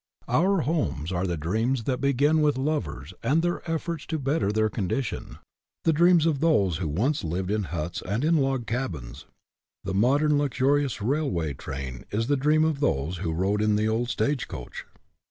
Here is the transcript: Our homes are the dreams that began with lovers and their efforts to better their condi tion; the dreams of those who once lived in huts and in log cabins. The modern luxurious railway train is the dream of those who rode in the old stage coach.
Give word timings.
Our 0.27 0.61
homes 0.61 1.11
are 1.11 1.27
the 1.27 1.37
dreams 1.37 1.83
that 1.83 2.01
began 2.01 2.41
with 2.41 2.57
lovers 2.57 3.13
and 3.21 3.43
their 3.43 3.61
efforts 3.69 4.07
to 4.07 4.17
better 4.17 4.51
their 4.51 4.67
condi 4.67 5.03
tion; 5.03 5.37
the 5.83 5.93
dreams 5.93 6.25
of 6.25 6.39
those 6.39 6.77
who 6.77 6.87
once 6.87 7.23
lived 7.23 7.51
in 7.51 7.65
huts 7.65 8.01
and 8.01 8.25
in 8.25 8.37
log 8.37 8.65
cabins. 8.65 9.27
The 9.83 9.93
modern 9.93 10.39
luxurious 10.39 11.03
railway 11.03 11.53
train 11.53 12.05
is 12.09 12.25
the 12.25 12.35
dream 12.35 12.65
of 12.65 12.79
those 12.79 13.17
who 13.17 13.31
rode 13.31 13.61
in 13.61 13.75
the 13.75 13.87
old 13.87 14.09
stage 14.09 14.47
coach. 14.47 14.87